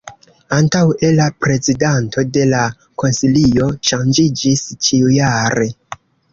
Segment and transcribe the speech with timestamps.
[0.55, 2.63] Antaŭe, la prezidanto de la
[3.05, 5.73] Konsilio ŝanĝiĝis ĉiujare.